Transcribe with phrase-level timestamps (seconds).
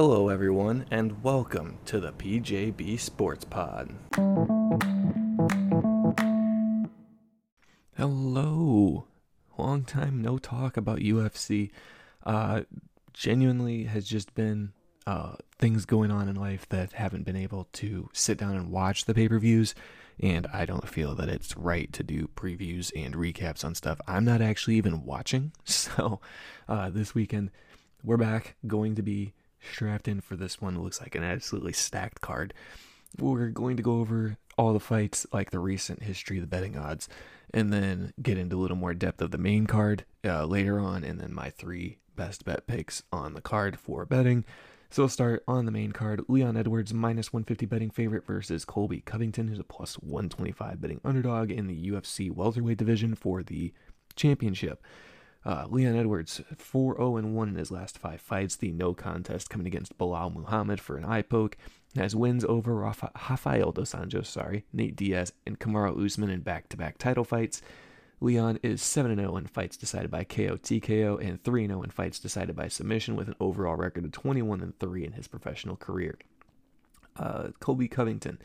[0.00, 3.92] Hello, everyone, and welcome to the PJB Sports Pod.
[7.96, 9.06] Hello.
[9.58, 11.72] Long time no talk about UFC.
[12.24, 12.60] Uh,
[13.12, 14.72] genuinely has just been
[15.04, 19.06] uh, things going on in life that haven't been able to sit down and watch
[19.06, 19.74] the pay per views.
[20.20, 24.24] And I don't feel that it's right to do previews and recaps on stuff I'm
[24.24, 25.50] not actually even watching.
[25.64, 26.20] So
[26.68, 27.50] uh, this weekend,
[28.04, 29.32] we're back going to be
[29.72, 30.76] strapped in for this one.
[30.76, 32.54] It looks like an absolutely stacked card.
[33.18, 37.08] We're going to go over all the fights, like the recent history, the betting odds,
[37.54, 41.04] and then get into a little more depth of the main card uh, later on,
[41.04, 44.44] and then my three best bet picks on the card for betting.
[44.90, 46.22] So we'll start on the main card.
[46.28, 51.50] Leon Edwards, minus 150 betting favorite versus Colby Covington, who's a plus 125 betting underdog
[51.50, 53.72] in the UFC welterweight division for the
[54.16, 54.82] championship.
[55.48, 58.54] Uh, Leon Edwards, 4 0 1 in his last five fights.
[58.54, 61.56] The no contest coming against Belal Muhammad for an eye poke.
[61.96, 66.68] Has wins over Rafa- Rafael Dos Anjos, sorry, Nate Diaz, and Kamaru Usman in back
[66.68, 67.62] to back title fights.
[68.20, 72.18] Leon is 7 0 in fights decided by KO TKO and 3 0 in fights
[72.18, 76.18] decided by submission with an overall record of 21 3 in his professional career.
[77.16, 78.38] Uh, Colby Covington,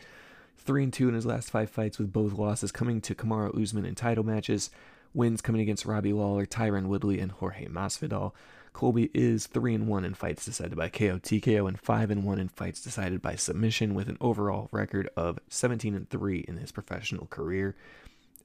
[0.58, 3.94] 3 2 in his last five fights, with both losses coming to Kamaru Usman in
[3.94, 4.70] title matches.
[5.14, 8.34] Wins coming against Robbie Lawler, Tyron Woodley, and Jorge Masvidal.
[8.74, 12.40] Colby is 3 and 1 in fights decided by KO TKO and 5 and 1
[12.40, 16.72] in fights decided by submission with an overall record of 17 and 3 in his
[16.72, 17.76] professional career.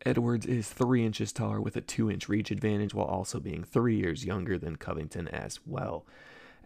[0.05, 3.96] Edwards is 3 inches taller with a 2 inch reach advantage while also being 3
[3.96, 6.05] years younger than Covington as well.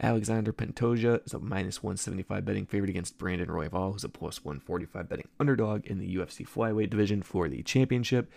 [0.00, 5.08] Alexander Pantoja is a minus 175 betting favorite against Brandon Royval, who's a plus 145
[5.08, 8.30] betting underdog in the UFC flyweight division for the championship.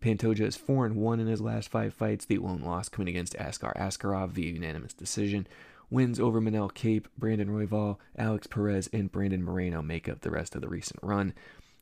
[0.00, 3.36] Pantoja is 4 and 1 in his last five fights, the lone loss coming against
[3.36, 5.46] Askar Askarov via unanimous decision.
[5.90, 10.54] Wins over Manel Kape, Brandon Royval, Alex Perez, and Brandon Moreno make up the rest
[10.54, 11.32] of the recent run.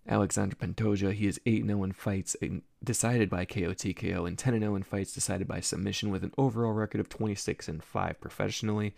[0.08, 2.36] Alexander Pantoja, he is 8 0 in fights
[2.82, 6.72] decided by KO TKO and 10 0 in fights decided by submission with an overall
[6.72, 8.94] record of 26 and 5 professionally.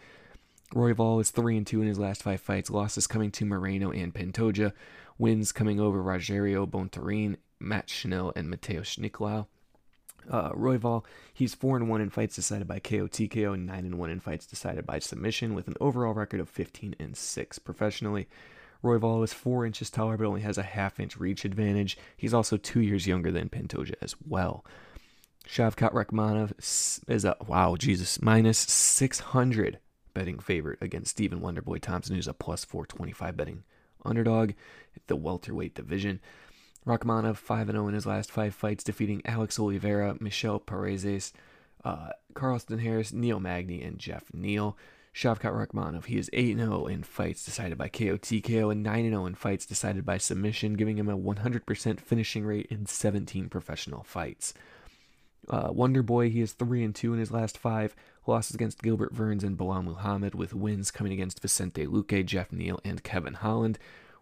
[0.74, 4.14] Royval is 3 and 2 in his last five fights, losses coming to Moreno and
[4.14, 4.72] Pantoja,
[5.16, 9.46] wins coming over Rogerio Bontorin Matt Schnell and Matheus Nicolau.
[10.30, 13.98] Uh, Royval, he's 4 and 1 in fights decided by KO TKO and 9 and
[13.98, 18.28] 1 in fights decided by submission with an overall record of 15 and 6 professionally.
[18.84, 21.96] Royval is 4 inches taller but only has a half inch reach advantage.
[22.16, 24.64] He's also 2 years younger than Pantoja as well.
[25.46, 26.52] Shavkat Rakhmonov
[27.08, 29.78] is a, wow, Jesus, minus 600
[30.12, 33.62] betting favorite against Stephen Wonderboy Thompson, who's a plus 425 betting
[34.04, 34.50] underdog
[34.94, 36.20] at the welterweight division.
[36.86, 41.32] Rakhmonov 5 0 in his last five fights, defeating Alex Oliveira, Michelle Paredes,
[41.84, 44.76] uh, Carlston Harris, Neil Magny, and Geoff Neal.
[45.14, 49.26] Shavkat Rakhmonov, he is 8 0 in fights decided by KO TKO and 9 0
[49.26, 54.54] in fights decided by submission, giving him a 100% finishing rate in 17 professional fights.
[55.48, 57.96] Uh, Wonder Boy, he is 3 and 2 in his last five
[58.26, 62.78] losses against Gilbert Burns and Belal Muhammad, with wins coming against Vicente Luque, Jeff Neal,
[62.84, 63.78] and Kevin Holland.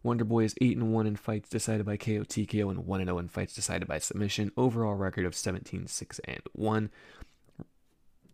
[0.07, 3.19] Wonder Boy is 8 and 1 in fights decided by KO TKO and 1 0
[3.19, 4.53] in fights decided by submission.
[4.57, 6.91] Overall record of 17 6 and 1.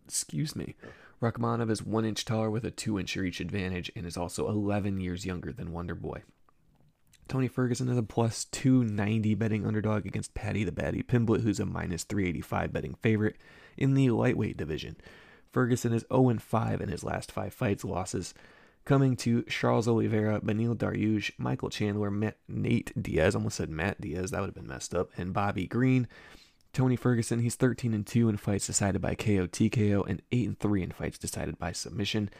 [0.04, 0.74] Excuse me.
[1.22, 5.00] Rakhmonov is 1 inch taller with a 2 inch reach advantage and is also 11
[5.00, 6.22] years younger than Wonder Boy.
[7.26, 11.64] Tony Ferguson is a plus 290 betting underdog against Paddy the Baddy Pimblett, who's a
[11.64, 13.38] minus 385 betting favorite
[13.78, 14.96] in the lightweight division.
[15.50, 18.34] Ferguson is 0 5 in his last five fights, losses
[18.84, 24.30] Coming to Charles Oliveira, Beneil Dariush, Michael Chandler, Matt, Nate Diaz, almost said Matt Diaz,
[24.30, 26.08] that would have been messed up, and Bobby Green.
[26.72, 30.58] Tony Ferguson, he's 13 and 2 in fights decided by KO TKO and 8 and
[30.58, 32.30] 3 in fights decided by submission.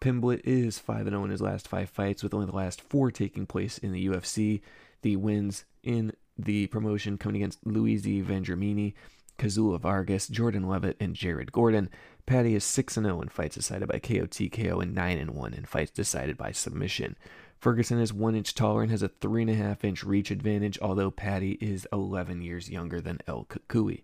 [0.00, 3.46] Pimblett is 5 0 in his last five fights, with only the last four taking
[3.46, 4.60] place in the UFC.
[5.02, 8.94] The wins in the promotion coming against Luigi Vendramini,
[9.40, 11.88] Kazula Vargas, Jordan Levitt, and Jared Gordon.
[12.26, 15.90] Paddy is 6 0 in fights decided by KO TKO and 9 1 in fights
[15.90, 17.16] decided by submission.
[17.58, 21.88] Ferguson is 1 inch taller and has a 3.5 inch reach advantage, although Paddy is
[21.90, 24.02] 11 years younger than El Cucuy.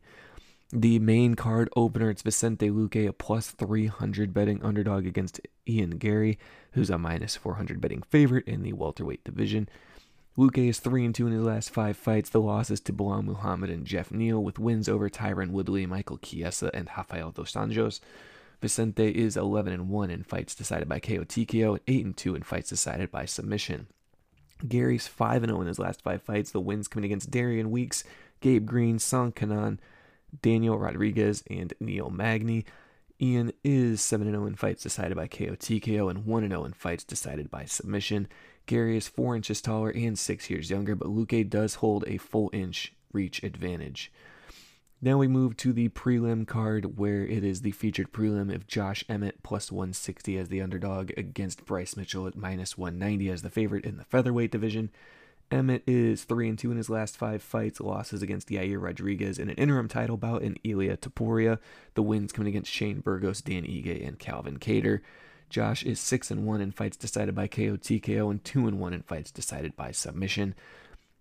[0.73, 6.39] The main card opener, it's Vicente Luque, a plus 300 betting underdog against Ian Garry,
[6.73, 9.69] who's a minus 400 betting favorite in the welterweight division.
[10.39, 12.29] Luque is 3 and 2 in his last five fights.
[12.29, 16.71] The losses to Belal Muhammad and Geoff Neal, with wins over Tyron Woodley, Michael Chiesa,
[16.75, 18.01] and Rafael Dos Anjos.
[18.61, 22.35] Vicente is 11 and 1 in fights decided by KO TKO and 8 and 2
[22.35, 23.87] in fights decided by submission.
[24.67, 26.51] Garry's 5 and 0 in his last five fights.
[26.51, 28.05] The wins coming against Darian Weeks,
[28.41, 29.81] Gabe Green, Song Kenan,
[30.43, 32.65] Daniel Rodriguez, and Neil Magny.
[33.21, 37.05] Ian is 7 0 in fights decided by KO TKO and 1 0 in fights
[37.05, 38.29] decided by submission.
[38.67, 42.51] Garry is 4 inches taller and 6 years younger, but Luque does hold a full
[42.53, 44.13] inch reach advantage.
[45.01, 49.05] Now we move to the prelim card where it is the featured prelim of Josh
[49.09, 53.85] Emmett plus 160 as the underdog against Bryce Mitchell at minus 190 as the favorite
[53.85, 54.91] in the featherweight division.
[55.51, 59.49] Emmett is 3 and 2 in his last 5 fights, losses against Yair Rodriguez in
[59.49, 61.59] an interim title bout in Ilia Topuria.
[61.95, 65.03] The wins coming against Shane Burgos, Dan Ige, and Calvin Kattar.
[65.49, 68.93] Josh is 6 and 1 in fights decided by KO TKO and 2 and 1
[68.93, 70.55] in fights decided by submission.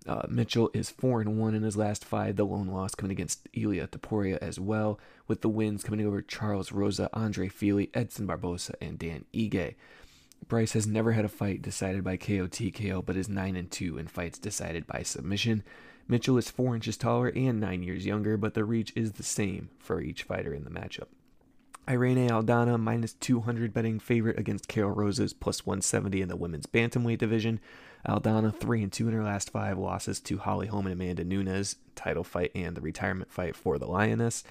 [0.08, 3.48] Uh, Mitchell is 4 and 1 in his last 5, the lone loss coming against
[3.54, 8.76] Ilia Topuria as well, with the wins coming over Charles Rosa, Andre Fili, Edson Barbosa,
[8.80, 9.74] and Dan Ige.
[10.48, 13.98] Bryce has never had a fight decided by KO TKO, but is 9 and 2
[13.98, 15.64] in fights decided by submission.
[16.08, 19.70] Mitchell is 4 inches taller and 9 years younger, but the reach is the same
[19.80, 21.08] for each fighter in the matchup.
[21.88, 27.20] Irene Aldana minus 200 betting favorite against Karol Rosas plus 170 in the women's bantamweight
[27.20, 27.60] division.
[28.08, 31.76] Aldana 3 and 2 in her last 5 losses to Holly Holm and Amanda Nunes,
[31.96, 34.44] title fight and the retirement fight for the Lioness,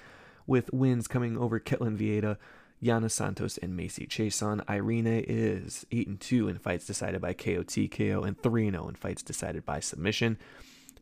[0.47, 2.37] with wins coming over Ketlen Vieira,
[2.83, 4.61] Yana Santos and Macy Chiasson.
[4.69, 8.89] Irene is 8 and 2 in fights decided by KO TKO and 3 and 0
[8.89, 10.37] in fights decided by submission.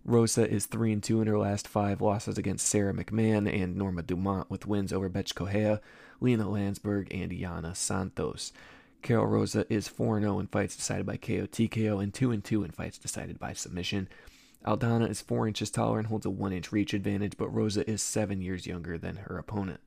[0.06, 4.04] Rosa is 3 and 2 in her last 5 losses against Sara McMann and Norma
[4.04, 5.80] Dumont with wins over Bethe Correia,
[6.24, 8.54] Lena Landsberg and Yana Santos.
[9.02, 12.72] Karol Rosa is 4 0 in fights decided by KO TKO and 2 2 in
[12.72, 14.08] fights decided by submission.
[14.66, 18.02] Aldana is 4 inches taller and holds a 1 inch reach advantage, but Rosa is
[18.02, 19.82] 7 years younger than her opponent.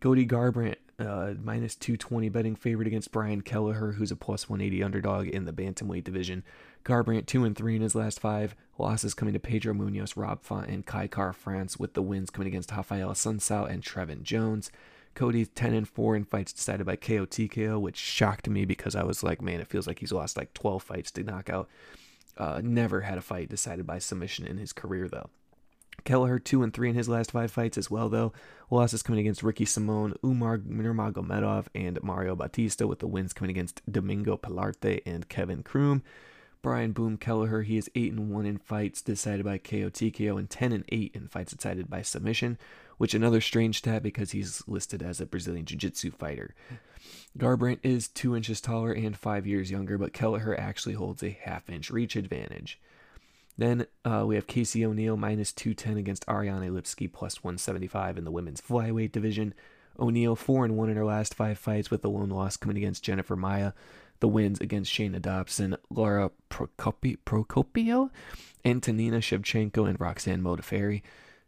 [0.00, 5.28] Cody Garbrandt, uh, minus 220 betting favorite against Brian Kelleher, who's a plus 180 underdog
[5.28, 6.42] in the bantamweight division.
[6.84, 8.56] Garbrandt 2 and 3 in his last five.
[8.78, 12.72] Losses coming to Pedro Munhoz, Rob Font, and Kai Kara-France, with the wins coming against
[12.72, 14.72] Rafael Assunção and Trevin Jones.
[15.16, 19.02] Cody's 10 and 4 in fights decided by KO TKO, which shocked me because I
[19.02, 21.68] was like, man, it feels like he's lost like 12 fights to knockout.
[22.36, 25.30] Uh, never had a fight decided by submission in his career, though.
[26.04, 28.32] Kelleher two and three in his last five fights as well, though.
[28.70, 33.80] Losses coming against Ricky Simon, Umar Nurmagomedov, and Mario Bautista, with the wins coming against
[33.90, 36.02] Domingo Pilarte and Kevin Croom.
[36.62, 40.50] Brian Boom Kelleher, he is 8 and 1 in fights decided by KO TKO and
[40.50, 42.58] 10 and 8 in fights decided by submission,
[42.98, 46.54] which another strange stat because he's listed as a Brazilian Jiu-Jitsu fighter.
[47.38, 51.68] Garbrandt is 2 inches taller and 5 years younger, but Kelleher actually holds a half
[51.68, 52.80] inch reach advantage.
[53.58, 58.30] Then uh, we have Casey O'Neill minus 210 against Ariane Lipski plus 175 in the
[58.30, 59.54] women's flyweight division.
[59.98, 63.02] O'Neill 4 and 1 in her last five fights with the lone loss coming against
[63.02, 63.72] Jennifer Maia,
[64.20, 68.10] The wins against Shayna Dobson, Laura Procopi- Procopio,
[68.64, 71.00] Antonina Shevchenko, and Roxanne Modafferi.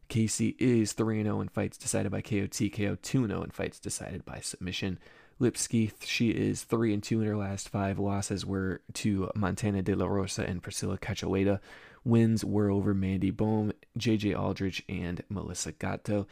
[0.09, 4.25] Casey is 3 0 in fights decided by KO TKO, 2 0 in fights decided
[4.25, 4.99] by submission.
[5.41, 9.95] Lipski, she is 3 and 2 in her last five losses were to Montana De
[9.95, 11.61] La Rosa and Priscilla Cachoeira.
[12.05, 16.27] Wins were over Mandy Bohm, JJ Aldrich, and Melissa Gatto.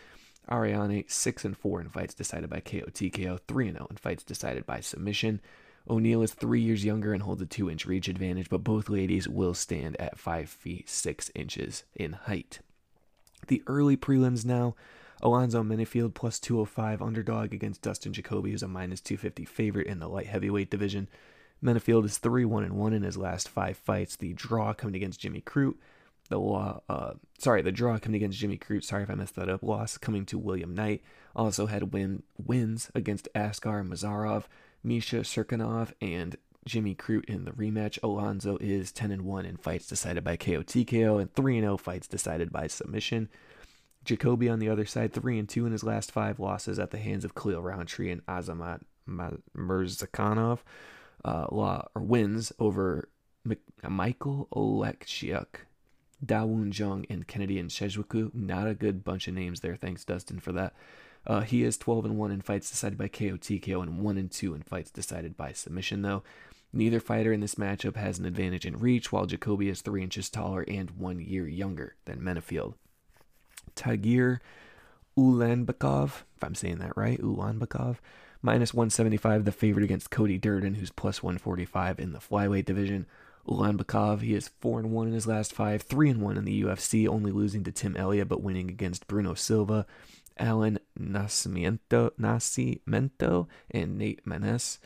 [0.50, 4.64] Ariane 6 and 4 in fights decided by KO TKO, 3 0 in fights decided
[4.64, 5.40] by submission.
[5.88, 9.28] O'Neill is three years younger and holds a two inch reach advantage, but both ladies
[9.28, 12.60] will stand at 5 feet 6 inches in height.
[13.46, 14.74] The early prelims now
[15.22, 20.08] Alonzo Menifield plus 205 underdog against Dustin Jacoby, who's a minus 250 favorite in the
[20.08, 21.08] light heavyweight division.
[21.62, 24.16] Menifield is 3 1 and 1 in his last five fights.
[24.16, 25.76] The draw coming against Jimmy Crute.
[26.28, 28.84] The law, uh, sorry, the draw coming against Jimmy Crute.
[28.84, 29.62] Sorry if I messed that up.
[29.62, 31.02] Loss coming to William Knight.
[31.34, 34.44] Also had win wins against Askar Mozharov,
[34.82, 37.98] Misha Cirkunov, and Jimmy Crute in the rematch.
[38.02, 42.06] Alonzo is 10 and 1 in fights decided by KO TKO and 3 0 fights
[42.06, 43.28] decided by submission.
[44.04, 46.98] Jacoby on the other side, 3 and 2 in his last five losses at the
[46.98, 50.58] hands of Khalil Rountree and Azamat Murzakanov
[51.24, 53.08] uh, law or wins over
[53.88, 55.46] Michael Oleksiuk,
[56.24, 58.34] Dawun Jung, and Kennedy and Nzechukwu.
[58.34, 59.76] Not a good bunch of names there.
[59.76, 60.74] Thanks, Dustin, for that.
[61.26, 64.30] Uh, he is 12 and 1 in fights decided by KO TKO and 1 and
[64.30, 66.22] 2 in fights decided by submission, though.
[66.72, 70.28] Neither fighter in this matchup has an advantage in reach, while Jacoby is 3 inches
[70.28, 72.74] taller and 1 year younger than Menifield.
[73.74, 74.40] Tagir
[75.18, 77.96] Ulanbekov, if I'm saying that right, Ulanbekov,
[78.42, 83.06] minus 175, the favorite against Cody Durden, who's plus 145 in the flyweight division.
[83.48, 86.62] Ulanbekov, he is 4 and 1 in his last five, 3 and 1 in the
[86.62, 89.86] UFC, only losing to Tim Elliott, but winning against Bruno Silva,
[90.38, 94.78] Alan Nascimento, Nascimento and Nate Maness.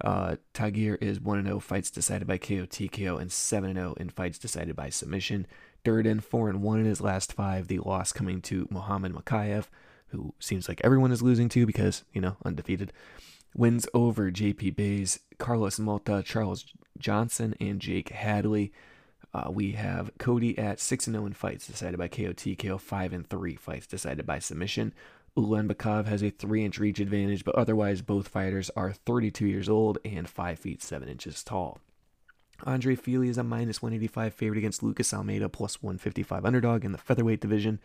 [0.00, 4.38] Uh, Tagir is 1 0 fights decided by KO TKO and 7 0 in fights
[4.38, 5.46] decided by submission.
[5.84, 9.66] Durden 4 and 1 in his last five, the loss coming to Mohamed Mokaev.
[10.08, 12.92] who seems like everyone is losing to because, you know, undefeated.
[13.54, 16.66] Wins over JP Buys, Carlos Malta, Charles
[16.98, 18.72] Johnson, and Jake Hadley.
[19.34, 23.28] Uh, we have Cody at 6 0 in fights decided by KO TKO, 5 and
[23.28, 24.92] 3 fights decided by submission.
[25.38, 29.98] Ulanbekov has a 3 inch reach advantage, but otherwise, both fighters are 32 years old
[30.04, 31.78] and 5 feet 7 inches tall.
[32.64, 36.98] Andre Fili is a minus 185 favorite against Lucas Almeida, plus 155 underdog in the
[36.98, 37.78] featherweight division.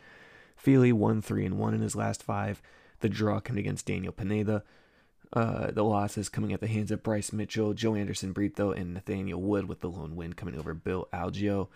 [0.56, 2.60] Fili 1 3 and 1 in his last five.
[3.02, 4.64] The draw coming against Daniel Pineda.
[5.32, 9.68] Uh, the losses coming at the hands of Bryce Mitchell, Joanderson Brito, and Nathaniel Wood,
[9.68, 11.70] with the lone win coming over Bill Algeo.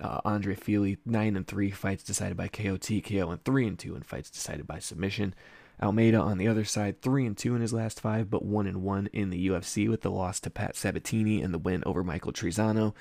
[0.00, 3.96] Uh, Andre Fili, 9 and 3 fights decided by KO TKO, and 3 and 2
[3.96, 5.34] in fights decided by submission.
[5.82, 8.82] Almeida on the other side, 3 and 2 in his last 5, but 1 and
[8.82, 12.32] 1 in the UFC with the loss to Pat Sabatini and the win over Michael
[12.32, 12.94] Trizano.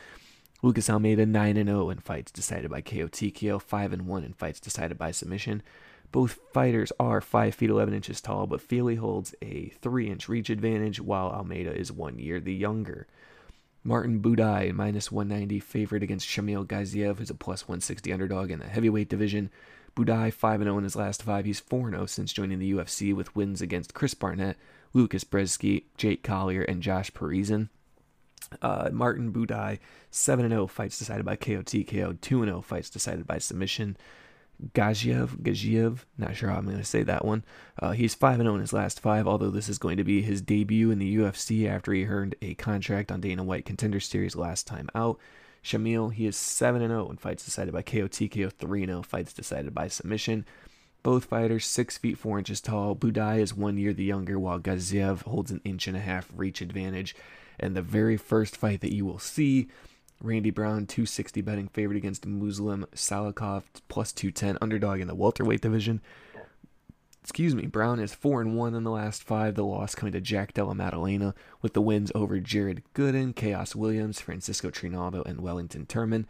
[0.63, 4.34] Lucas Almeida 9 and 0 in fights decided by KO TKO, 5 and 1 in
[4.34, 5.62] fights decided by submission.
[6.12, 10.50] Both fighters are 5 feet 11 inches tall, but Fili holds a 3 inch reach
[10.50, 13.08] advantage, while Almeida is one year the younger.
[13.88, 18.67] Martin Buday, minus 190, favorite against Shamil Gaziev, who's a plus 160 underdog in the
[18.67, 19.50] heavyweight division.
[19.96, 21.46] Buday 5 0 in his last five.
[21.46, 24.58] He's 4 0 since joining the UFC with wins against Chris Barnett,
[24.91, 27.70] Lucas Brzeski, Jake Collier, and Josh Parisian.
[28.62, 29.79] Uh, Martin Buday
[30.12, 33.96] 7 0 fights decided by KO TKO, 2 0 fights decided by submission.
[34.74, 37.44] Gaziev, Gaziev, not sure how I'm going to say that one.
[37.80, 40.42] Uh, he's 5 0 in his last five, although this is going to be his
[40.42, 44.66] debut in the UFC after he earned a contract on Dana White Contender Series last
[44.66, 45.20] time out.
[45.64, 49.76] Shamil, he is 7 0 in fights decided by KO TKO, 3 0 fights decided
[49.76, 50.46] by submission.
[51.04, 52.96] Both fighters 6 feet 4 inches tall.
[52.96, 56.62] Buday is one year the younger, while Gaziev holds an inch and a half reach
[56.62, 57.16] advantage.
[57.60, 59.68] And the very first fight that you will see
[60.22, 66.02] Randy Brown, 260 betting favorite against Muslim Salikhov, plus 210 underdog in the welterweight division.
[67.22, 70.22] Excuse me, Brown is 4 and 1 in the last five, the loss coming to
[70.22, 75.86] Jack Della Maddalena, with the wins over Jared Gooden, Khaos Williams, Francisco Trinaldo, and Wellington
[75.86, 76.26] Turman.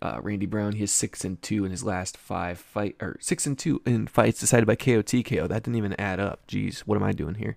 [0.00, 3.46] Uh, Randy Brown, he is six and two in his last five fight, or six
[3.46, 5.48] and two in fights decided by KO TKO.
[5.48, 6.46] That didn't even add up.
[6.46, 7.56] Jeez, what am I doing here?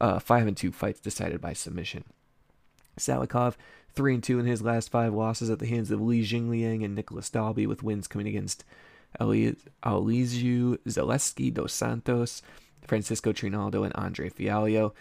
[0.00, 2.04] Uh, five and two fights decided by submission.
[2.98, 3.54] Salikhov,
[3.94, 6.94] three and two in his last five losses at the hands of Li Jingliang and
[6.94, 8.64] Nicolas Dalby, with wins coming against
[9.20, 12.42] Elizeu Zaleski dos Santos,
[12.86, 14.92] Francisco Trinaldo, and Andre Fialho.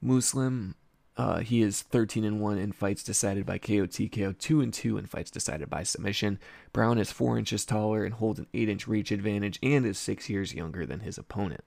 [0.00, 0.74] Muslim,
[1.16, 4.98] uh, he is 13 and 1 in fights decided by KO TKO, 2 and 2
[4.98, 6.38] in fights decided by submission.
[6.72, 10.28] Brown is 4 inches taller and holds an 8 inch reach advantage and is 6
[10.28, 11.64] years younger than his opponent.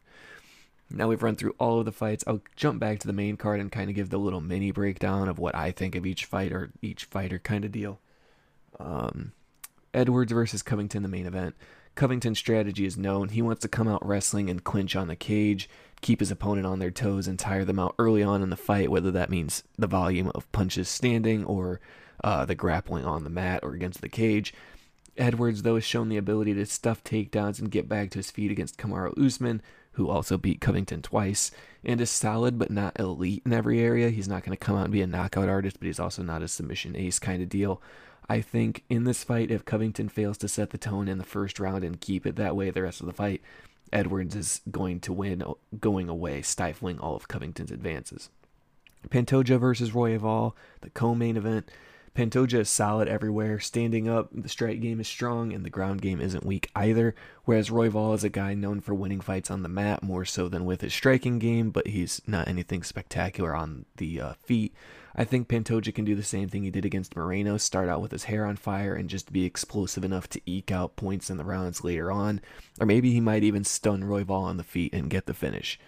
[0.89, 2.24] Now we've run through all of the fights.
[2.27, 5.27] I'll jump back to the main card and kind of give the little mini breakdown
[5.27, 8.00] of what I think of each fight or each fighter kind of deal.
[8.80, 9.34] Um,
[9.94, 11.56] Edwards versus Covington, the main event.
[11.96, 13.30] Covington's strategy is known.
[13.30, 15.70] He wants to come out wrestling and clinch on the cage,
[16.01, 18.92] keep his opponent on their toes, and tire them out early on in the fight,
[18.92, 21.80] whether that means the volume of punches standing or
[22.24, 24.54] uh, the grappling on the mat or against the cage.
[25.18, 28.51] Edwards, though, has shown the ability to stuff takedowns and get back to his feet
[28.51, 29.62] against Kamaru Usman,
[29.96, 31.52] who also beat Covington twice,
[31.84, 34.10] and is solid but not elite in every area.
[34.10, 36.42] He's not going to come out and be a knockout artist, but he's also not
[36.42, 37.82] a submission ace kind of deal.
[38.28, 41.60] I think in this fight, if Covington fails to set the tone in the first
[41.60, 43.42] round and keep it that way the rest of the fight,
[43.94, 48.30] Edwards is going to win uh, going away, stifling all of Covington's advances.
[49.10, 51.70] Pantoja versus Roy Royval, the co-main event.
[52.15, 56.22] Pantoja is solid everywhere, standing up, the strike game is strong, and the ground game
[56.22, 57.13] isn't weak either.
[57.43, 60.63] Whereas Royval is a guy known for winning fights on the mat more so than
[60.63, 64.74] with his striking game, but he's not anything spectacular on the uh, feet.
[65.13, 68.12] I think Pantoja can do the same thing he did against Moreno, start out with
[68.12, 71.43] his hair on fire and just be explosive enough to eke out points in the
[71.43, 72.39] rounds later on.
[72.79, 75.79] Or maybe he might even stun Royval on the feet and get the finish.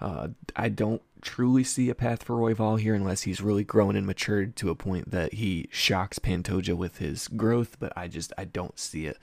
[0.00, 4.06] Uh, I don't truly see a path for Royval here unless he's really grown and
[4.06, 8.44] matured to a point that he shocks Pantoja with his growth, but I just I
[8.44, 9.18] don't see it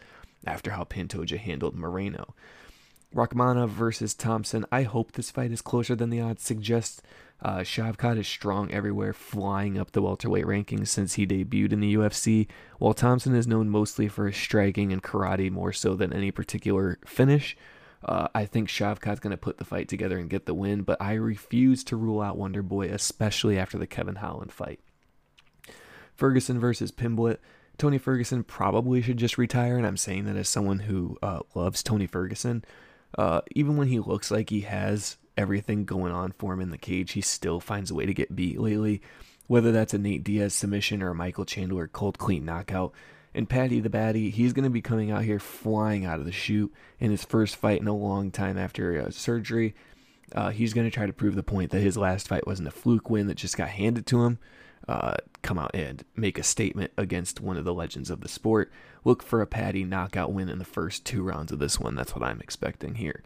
[0.45, 2.33] after how Pantoja handled Moreno.
[3.13, 4.65] Rakhmonov versus Thompson.
[4.71, 7.03] I hope this fight is closer than the odds suggest.
[7.41, 11.95] Uh, Shavkat is strong everywhere, flying up the welterweight rankings since he debuted in the
[11.95, 12.47] UFC,
[12.79, 16.97] while Thompson is known mostly for his striking and karate more so than any particular
[17.05, 17.55] finish.
[18.05, 21.01] Uh, I think Shavkat's going to put the fight together and get the win, but
[21.01, 24.79] I refuse to rule out Wonder Boy, especially after the Kevin Holland fight.
[26.15, 27.37] Ferguson versus Pimblett.
[27.77, 31.81] Tony Ferguson probably should just retire, and I'm saying that as someone who uh, loves
[31.81, 32.63] Tony Ferguson.
[33.17, 36.77] Uh, even when he looks like he has everything going on for him in the
[36.77, 39.01] cage, he still finds a way to get beat lately.
[39.47, 42.93] Whether that's a Nate Diaz submission or a Michael Chandler cold clean knockout,
[43.35, 46.31] And Paddy the Baddy, he's going to be coming out here flying out of the
[46.31, 49.73] chute in his first fight in a long time after uh, surgery.
[50.33, 52.71] Uh, he's going to try to prove the point that his last fight wasn't a
[52.71, 54.39] fluke win that just got handed to him.
[54.87, 58.71] Uh, come out and make a statement against one of the legends of the sport.
[59.05, 61.95] Look for a Paddy knockout win in the first two rounds of this one.
[61.95, 63.23] That's what I'm expecting here.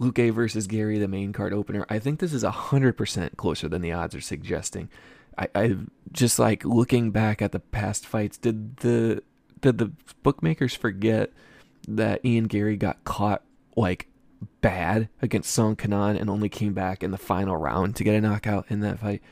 [0.00, 1.84] Luque versus Garry, the main card opener.
[1.88, 4.88] I think this is 100% closer than the odds are suggesting.
[5.38, 5.76] I, I
[6.10, 8.36] just like looking back at the past fights.
[8.36, 9.22] Did the
[9.60, 11.30] did the bookmakers forget
[11.88, 13.42] that Ian Garry got caught
[13.76, 14.08] like
[14.60, 18.20] bad against Song Kenan and only came back in the final round to get a
[18.20, 19.22] knockout in that fight?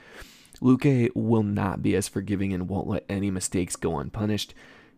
[0.61, 4.55] Luque will not be as forgiving and won't let any mistakes go unpunished.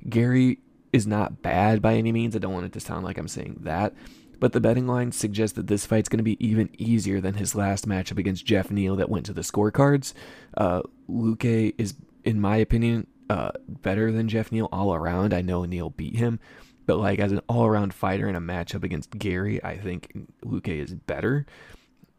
[0.09, 0.59] Garry
[0.93, 2.35] is not bad by any means.
[2.35, 3.95] I don't want it to sound like I'm saying that,
[4.43, 7.55] but the betting lines suggest that this fight's going to be even easier than his
[7.55, 10.15] last matchup against Geoff Neal that went to the scorecards.
[10.57, 11.95] Uh, Luque is,
[12.25, 15.33] in my opinion, uh, better than Geoff Neal all around.
[15.33, 16.41] I know Neal beat him,
[16.87, 20.11] but like as an all around fighter in a matchup against Garry, I think
[20.45, 21.47] Luque is better.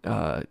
[0.05, 0.43] Uh,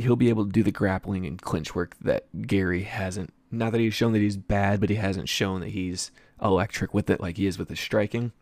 [0.00, 3.32] he'll be able to do the grappling and clinch work that Garry hasn't.
[3.52, 6.10] Not that he's shown that he's bad, but he hasn't shown that he's
[6.42, 8.32] electric with it like he is with his striking.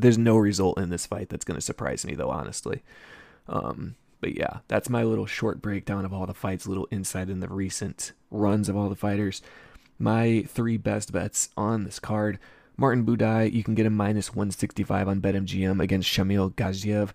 [0.00, 2.82] There's no result in this fight that's going to surprise me, though, honestly.
[3.48, 7.40] Um, but yeah, that's my little short breakdown of all the fights, little insight in
[7.40, 9.42] the recent runs of all the fighters.
[9.98, 12.38] My three best bets on this card
[12.80, 17.10] Martin Buday, you can get a minus 165 on BetMGM against Shamil Gaziev.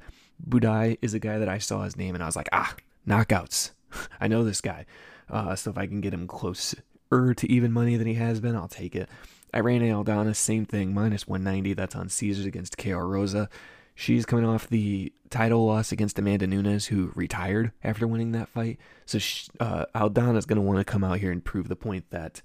[0.46, 2.75] Buday is a guy that I saw his name and I was like, ah,
[3.08, 3.72] knockouts.
[4.20, 4.86] I know this guy.
[5.30, 8.58] Uh, so if I can get him closer to even money than he has been,
[8.58, 9.08] I'll take it.
[9.53, 11.74] Irene Aldana, same thing, minus 190.
[11.74, 13.50] That's on Caesars against KO Rosa.
[13.95, 18.79] She's coming off the title loss against Amanda Nunes, who retired after winning that fight.
[19.05, 22.10] So she, uh, Aldana's going to want to come out here and prove the point
[22.10, 22.41] that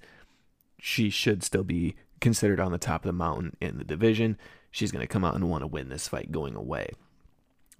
[0.79, 4.37] she should still be considered on the top of the mountain in the division.
[4.71, 6.91] She's going to come out and want to win this fight going away.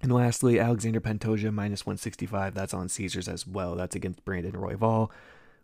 [0.02, 2.54] And lastly, Alexander Pantoja minus 165.
[2.54, 3.76] That's on Caesars as well.
[3.76, 5.10] That's against Brandon Royval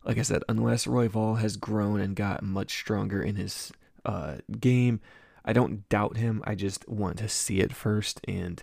[0.06, 3.72] like I said, unless Roy Royval has grown and got much stronger in his
[4.04, 5.00] uh, game,
[5.44, 6.42] I don't doubt him.
[6.46, 8.20] I just want to see it first.
[8.26, 8.62] And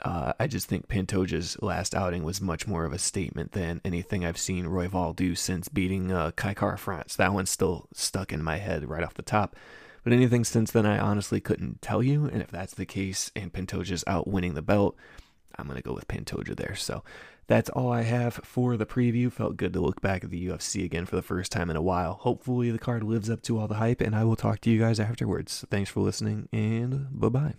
[0.00, 4.24] uh, I just think Pantoja's last outing was much more of a statement than anything
[4.24, 7.14] I've seen Roy Royval do since beating uh, Kai Kara-France.
[7.16, 9.56] That one's still stuck in my head right off the top.
[10.02, 12.24] But anything since then, I honestly couldn't tell you.
[12.24, 14.96] And if that's the case and Pantoja's out winning the belt,
[15.58, 16.74] I'm going to go with Pantoja there.
[16.74, 17.02] So
[17.46, 19.30] that's all I have for the preview.
[19.30, 21.82] Felt good to look back at the UFC again for the first time in a
[21.82, 22.14] while.
[22.14, 24.78] Hopefully, the card lives up to all the hype, and I will talk to you
[24.78, 25.64] guys afterwards.
[25.70, 27.54] Thanks for listening, and bye bye.